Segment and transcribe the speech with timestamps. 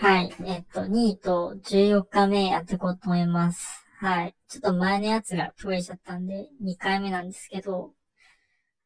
[0.00, 0.32] はい。
[0.44, 3.84] えっと、2位と14日目やっていこうと思います。
[3.98, 4.36] はい。
[4.46, 7.94] ちょっと前のやつが取れちゃったんで、2回目なんですけど、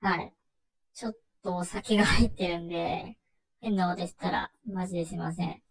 [0.01, 0.33] はい。
[0.95, 1.15] ちょっ
[1.45, 3.19] とお酒が入ってるんで、
[3.61, 5.63] 変なこと言ったら、マジですいません。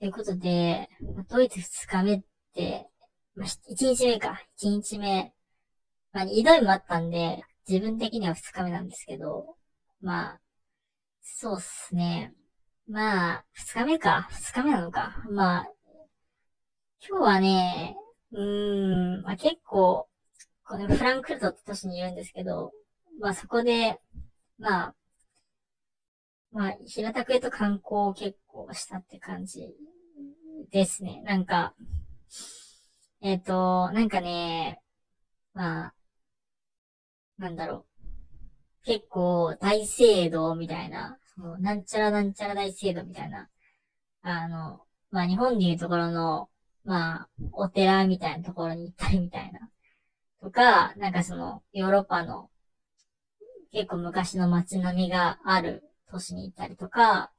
[0.00, 0.88] ということで、
[1.28, 2.22] ドイツ2日目っ
[2.54, 2.88] て、
[3.36, 4.42] まあ、1日目か。
[4.58, 5.34] 1日目。
[6.14, 9.56] まあ、挑みもあったんで、自分的には2日目なんですけど、
[10.00, 10.40] まあ、
[11.20, 12.32] そうっすね。
[12.86, 14.28] まあ、2日目か。
[14.30, 15.22] 2日目なのか。
[15.30, 15.66] まあ、
[17.06, 17.96] 今日はね、
[18.32, 20.06] うーん、まあ結構、
[20.64, 22.72] このフランクフルトって都市にいるんですけど、
[23.20, 24.00] まあそこで、
[24.58, 24.94] まあ、
[26.52, 29.74] まあ、平たく言うと観光を結構したって感じ
[30.70, 31.22] ですね。
[31.24, 31.74] なんか、
[33.22, 34.80] えっ、ー、と、なんかね、
[35.52, 35.94] まあ、
[37.38, 37.86] なんだろ
[38.82, 38.84] う。
[38.84, 43.48] 結構大聖堂みたいな、そのなんちゃらなんちゃら大聖堂みたいな、
[44.22, 44.80] あの、
[45.10, 46.48] まあ日本でいうところの、
[46.84, 49.60] まあ、お寺みたいなところに行ったりみたいな。
[50.40, 52.50] とか、なんかその、ヨーロッパの
[53.72, 57.32] 結構昔の街並みがある都市に行ったりとか、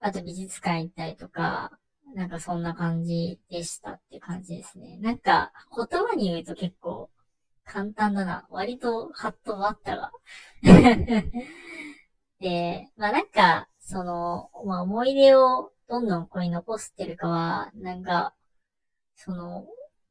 [0.00, 1.72] あと美術館行ったりとか、
[2.14, 4.98] なんかそんな感じでしたって感じですね。
[5.00, 7.08] なんか言葉に言うと結構
[7.64, 8.46] 簡単だな。
[8.50, 10.12] 割とハッと終ったが。
[12.42, 18.34] で、まあなんか、その、まあ思い出をどんどんここに残してるかは、なんか、
[19.16, 19.66] その、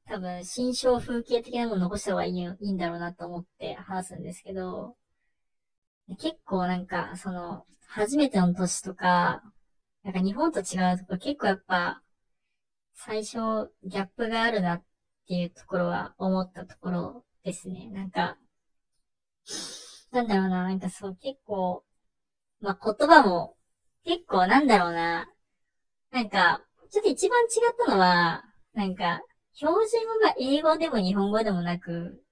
[0.05, 4.95] 多分、新象風景的なもの残した方がいいいいんだろうなと思って話すんですけど、
[6.19, 9.43] 結構なんか、その、初めての年とか、
[10.03, 12.01] なんか日本と違うとこ結構やっぱ、
[12.93, 14.83] 最初、ギャップがあるなっ
[15.27, 17.89] ていうところは思ったところですね。
[17.89, 18.37] なんか、
[20.11, 21.83] なんだろうな、なんかそう結構、
[22.61, 23.55] まあ、言葉も、
[24.05, 25.27] 結構なんだろうな、
[26.11, 29.21] なんか、ちょっと一番違ったのは、なんか、
[29.53, 32.23] 標準語が英語でも日本語でもなく、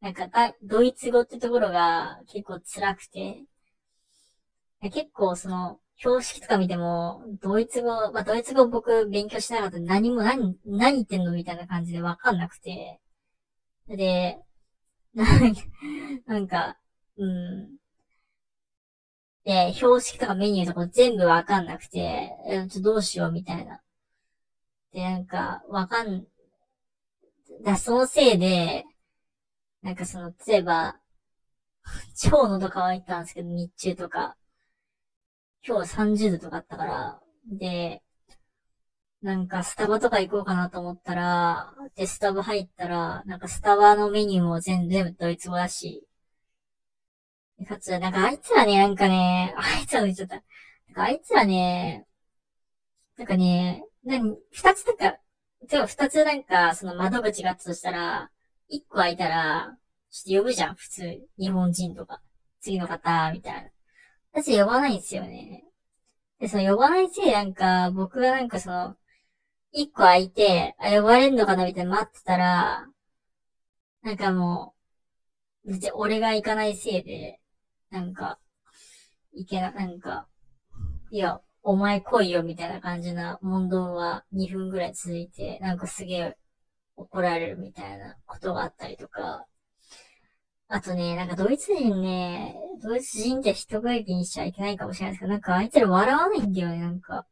[0.00, 0.28] なんか、
[0.62, 3.44] ドイツ語ってところが結構辛くて、
[4.82, 12.98] 結構その、標識とか見ても、ドイツ語、まあ、ドイツ語僕勉強しなかった何も何、何言ってんのみたいな感じでわかんなくて。
[13.88, 14.38] で、
[16.26, 16.78] なんか、
[17.18, 17.79] うん。
[19.44, 23.80] で、標識とかメニューとか全部わかんなくて、ちょっとどうしようみたいな。
[24.92, 26.24] で、なんか、わかん、
[27.62, 28.84] だ、そのせいで、
[29.82, 30.96] なんかその、例えば、
[32.14, 34.36] 超喉乾いたんですけど、日中とか。
[35.66, 38.02] 今日30度とかあったから、で、
[39.22, 46.06] なんかスタバとか行こうかなと思ったら、で、スタバ入ったら、なんかスタバのメニューも全部ドイツ語だし、
[47.66, 50.36] かつ、なんかあいつらね、なんかね、あいつら言っちゃった。
[50.36, 50.44] なん
[50.94, 52.06] かあいつらね、
[53.16, 55.18] なんかね、なに、二つなんか、
[55.68, 58.30] でも二つなんか、その窓口があったとしたら、
[58.68, 59.76] 一個開いたら、
[60.10, 61.20] ちょっと呼ぶじゃん、普通。
[61.38, 62.20] 日本人とか。
[62.60, 63.70] 次の方、みたいな。
[64.32, 65.64] 私呼ばないんですよね。
[66.38, 68.96] で、その呼ばないせいなんか、僕がなんかその、
[69.72, 72.86] 一個開いて、あ、呼ばれんのかなみたいな待ってたら、
[74.02, 74.74] なんかも
[75.64, 77.39] う、別に俺が行かないせいで、
[77.90, 78.38] なんか、
[79.32, 80.26] いけな、なんか、
[81.10, 86.36] いや、お前来いよみたいな感じな問答は2分ぐらい続いて、なんかすげえ
[86.96, 89.46] 怒られるみたいなことがあったりとか、
[90.68, 97.26] あとね、なんかドイツ人ね、ドイツ人って人が気にしちゃいけないかもしれないですけど、なんかあいつら笑わないんだよね、なんか。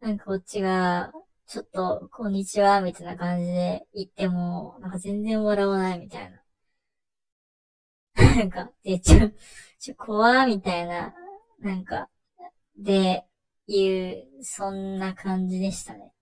[0.00, 1.12] なんかこっちが、
[1.46, 6.43] ちょっと、こんにちは、みたいな感じで言っても、なんか全然笑わないみたいな。
[8.34, 9.30] なんか、で、ちょ、
[9.78, 11.14] ちょ、怖みたいな、
[11.60, 12.08] なんか、
[12.76, 13.24] で、
[13.66, 16.12] いう、そんな感じでしたね。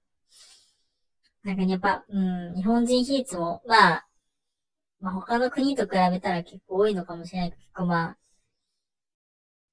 [1.43, 4.07] なんかやっぱ、うん、日本人比率も、まあ、
[5.01, 8.19] まあ他の国と比べたら結構多いのかもしれないけど、結構まあ、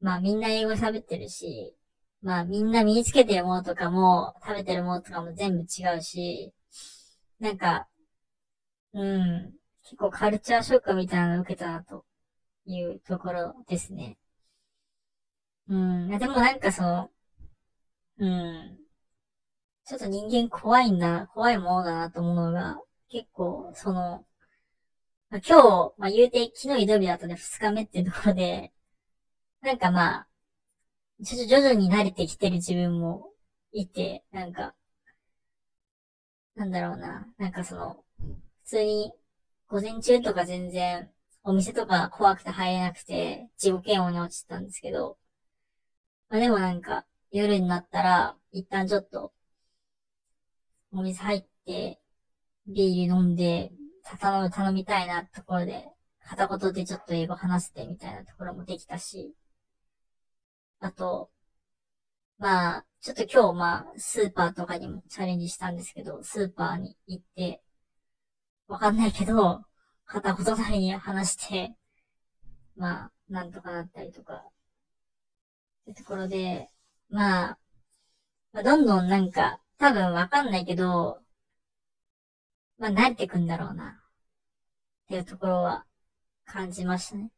[0.02, 1.76] まあみんな英語喋ってるし、
[2.22, 6.54] まあみんな身につけてるものとかも、食べてるものとかも全部違うし、
[7.40, 7.88] なんか、
[8.94, 9.54] うん、
[9.84, 12.06] 結構カルチャーショックみたいなの受けたなと
[12.74, 14.18] いうところですね。
[15.68, 17.12] うん、でもなんかその、
[18.20, 18.78] うん、
[19.86, 22.80] ちょっと人間怖いんだ、怖いものだなと思うのが、
[23.10, 24.26] 結構、その、
[25.30, 28.72] まあ、今日、まあ、言うて、昨日移動日だったね、二日目っていうところで、
[29.62, 30.28] なんかまあ、
[31.24, 33.32] ちょっと徐々に慣れてきてる自分も
[33.72, 34.76] いて、なんか、
[36.56, 39.12] なんだろうな、なんかその、普通に、
[39.68, 41.10] 午前中とか全然、
[41.50, 45.18] お店とか怖くて入れなくて、自己嫌悪に落ちてたんですけど、
[46.30, 49.34] まあでもなんか、夜になったら、一旦ちょっと、
[50.92, 52.00] お水入って、
[52.68, 53.72] ビール飲んで、
[54.20, 55.90] 頼む、頼みたいなところで、
[56.24, 59.34] 片言でちょっと英語話してみたいなところもできたし、
[60.82, 61.32] あと、
[62.38, 67.62] まあ、ちょっと今日まあ、スーパーとかにもチャレンジしたんですけど、スーパーに行って、
[68.68, 69.66] わかんないけど、
[70.10, 71.76] 片言なりに話して、
[72.76, 74.44] まあ、なんとかなったりとか、っ
[75.86, 76.68] てところで、
[77.10, 77.58] まあ、
[78.52, 81.20] まあ、どんどんなんか、多分わかんないけど、
[82.80, 84.02] まあ、慣れてくんだろうな。
[85.06, 85.86] っていうところは
[86.46, 87.30] 感じましたね。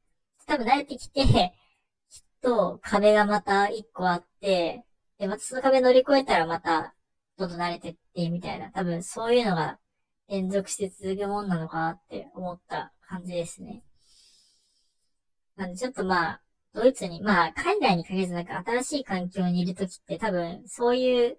[0.48, 4.86] 多分慣れてきて、きっと壁がまた一個あって、
[5.18, 6.96] で、またその壁乗り越えたらまた、
[7.38, 8.72] どんどん慣れてって、みたいな。
[8.72, 9.78] 多分そういうのが
[10.32, 13.84] 連続して続くもんなのかなって思った感じですね。
[15.58, 16.42] なんでちょっとまあ、
[16.74, 21.38] ドイツに、まあ、海外に限らずなんか新しい環境にいるときって多分、そういう、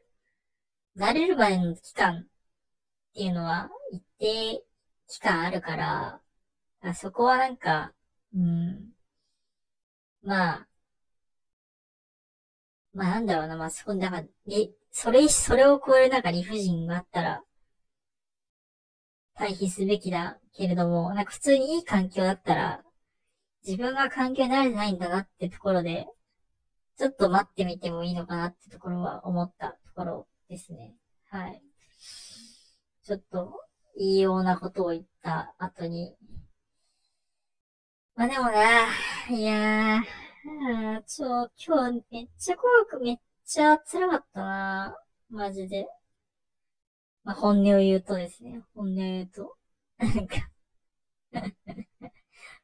[0.99, 2.25] 慣れるまでの期間っ
[3.15, 4.62] ていうのは一定
[5.09, 6.21] 期間あるから、
[6.83, 7.95] からそこはなんか、
[8.35, 8.91] うん、
[10.23, 10.69] まあ、
[12.93, 14.25] まあなんだろうな、まあそこ、だから、
[14.91, 17.43] それ、それを超えるなんか理不尽があったら、
[19.34, 22.82] 回避すべきだけれども、なんか普通にいい環境だったら、
[23.64, 26.06] 自分が環境に慣れてないんだなってところで、
[26.99, 30.94] ちょっと待ってみてもいいのかなってところは思ったところですね。
[31.31, 31.62] はい。
[33.05, 33.52] ちょっと、
[33.96, 36.17] いいようなことを言った後に、
[38.14, 38.88] まあでもな、
[39.31, 44.96] いやー、ちょ、今日めっちゃ怖く、めっちゃ辛かったな。
[45.31, 45.87] マジで。
[47.25, 49.57] まあ本音を言うとですね、本音を言うと。
[49.99, 50.37] なんか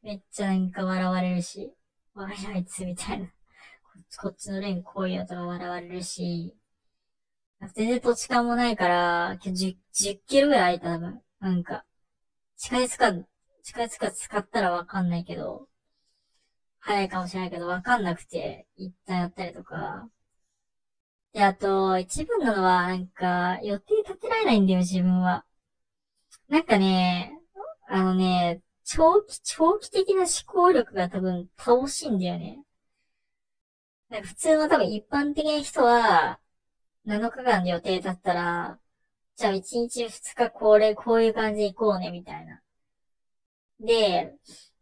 [0.03, 1.73] めっちゃなんか笑われるし、
[2.15, 3.33] 笑いあいつみたいな。
[4.21, 6.57] こっち、のレンこういうのとか笑われるし、
[7.75, 11.23] 全然土地勘もないから、今日 10, 10キロぐらい空いた多分。
[11.41, 11.85] なんか、
[12.57, 13.13] 地下鉄か、
[13.63, 15.69] 地下鉄か使ったらわかんないけど、
[16.81, 20.09] 早いかもしれないけどわかんなくて、一旦やったりとか。
[21.33, 25.45] で、あと、一番なのは、なんか、予定立てられないんだよ、自分は。
[26.49, 27.39] なんかね、
[27.89, 32.63] あのね、長期、長期的な思考力が多分、倒しいんだよね。
[34.11, 36.41] なんか普通の多分一般的な人は、
[37.05, 38.81] 7日間で予定だったら、
[39.37, 42.63] じゃあ1日2日これ、こういう感じで行こうね、みたいな。
[43.81, 44.35] で、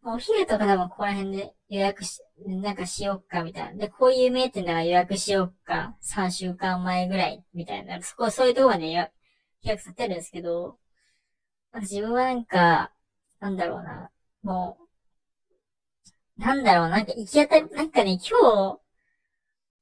[0.08, 3.86] お昼とか多分ここら辺で予約し、なんかしよっか、みたいな。
[3.86, 8.00] で、こういう名店だから予約しよっか、3週間前ぐらい、みたいな。
[8.02, 9.04] そこ、そういうとこまで予
[9.62, 10.78] 約させてるんですけど、
[11.80, 12.92] 自分はなんか、
[13.40, 14.10] なんだろうな、
[14.42, 14.78] も
[16.38, 18.80] う、なんだろう、なんか行き当たり、なんかね、今日、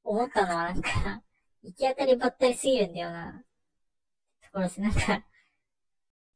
[0.04, 1.22] 思ったのはなんか、
[1.62, 3.44] 行き当たりばったりすぎるんだよな。
[4.42, 4.80] ところです。
[4.80, 5.22] なんか、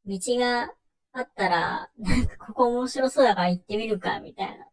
[0.04, 0.74] 道が
[1.12, 4.66] あったら、なんかここ面白そうだから行ってみるか、みたいな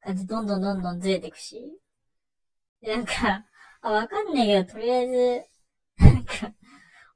[0.00, 1.62] 感じ、どんどんどんどんずれてくし。
[2.80, 3.44] で、なんか、
[3.82, 6.52] あ、わかんないけど、とりあえず、なんか、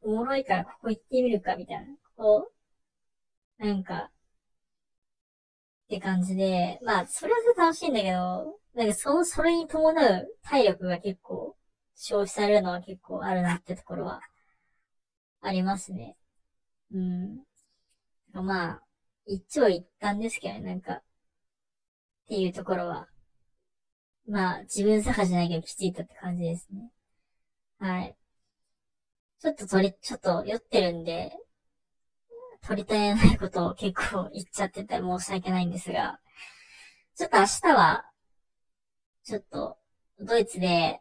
[0.02, 1.86] おもろいからここ行ってみるか、みたいな。
[2.16, 2.52] こ
[3.60, 4.10] う、なんか、
[5.84, 11.56] って感じで、まあ、それはそれ楽しいんだけど、なんかその、それに伴う体力が結構
[11.96, 14.20] 消費されるのは結構あるなってところは
[15.42, 16.16] ありますね。
[16.92, 17.44] うん。
[18.32, 18.82] まあ、
[19.26, 21.02] 一長一短ですけどね、なんか、っ
[22.28, 23.08] ていうところは、
[24.28, 26.90] まあ、自分探しじゃないけどきちいとって感じですね。
[27.78, 28.16] はい。
[29.40, 31.32] ちょっと取り、ちょっと酔ってるんで、
[32.62, 36.20] 取りたいないことを結構言っちゃってて申し訳ないんですが、
[37.16, 38.04] ちょっと明日は、
[39.24, 39.76] ちょっと、
[40.20, 41.00] ドイツで、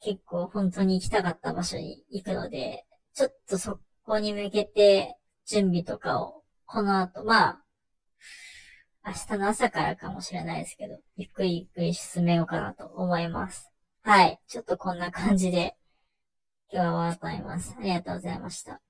[0.00, 5.16] 結構本当に行きたかった場所に行くので、ちょっとそこに向けて
[5.50, 7.62] 準備とかを、この後、まあ、
[9.04, 13.68] 明日の朝からかもしれないですけど、ゆっくりゆっくり進めようかなと思います。
[14.02, 14.38] はい。
[14.46, 15.74] ちょっとこんな感じで、
[16.72, 17.74] 今日は終わろうと思います。
[17.76, 18.80] ありがとうございました。